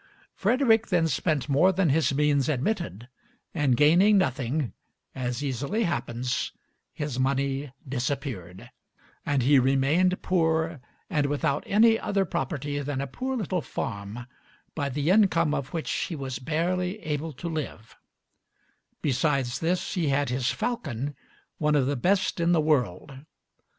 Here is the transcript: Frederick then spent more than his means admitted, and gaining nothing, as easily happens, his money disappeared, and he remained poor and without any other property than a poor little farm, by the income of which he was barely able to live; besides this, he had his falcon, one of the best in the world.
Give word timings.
Frederick 0.33 0.87
then 0.87 1.07
spent 1.07 1.47
more 1.47 1.71
than 1.71 1.89
his 1.89 2.11
means 2.11 2.49
admitted, 2.49 3.07
and 3.53 3.77
gaining 3.77 4.17
nothing, 4.17 4.73
as 5.13 5.43
easily 5.43 5.83
happens, 5.83 6.53
his 6.91 7.19
money 7.19 7.71
disappeared, 7.87 8.71
and 9.27 9.43
he 9.43 9.59
remained 9.59 10.19
poor 10.23 10.81
and 11.07 11.27
without 11.27 11.63
any 11.67 11.99
other 11.99 12.25
property 12.25 12.79
than 12.79 12.99
a 12.99 13.05
poor 13.05 13.37
little 13.37 13.61
farm, 13.61 14.25
by 14.73 14.89
the 14.89 15.11
income 15.11 15.53
of 15.53 15.71
which 15.71 15.91
he 15.91 16.15
was 16.15 16.39
barely 16.39 16.97
able 17.03 17.31
to 17.31 17.47
live; 17.47 17.95
besides 19.03 19.59
this, 19.59 19.93
he 19.93 20.07
had 20.09 20.29
his 20.29 20.49
falcon, 20.49 21.13
one 21.59 21.75
of 21.75 21.85
the 21.85 21.95
best 21.95 22.39
in 22.39 22.53
the 22.53 22.59
world. 22.59 23.13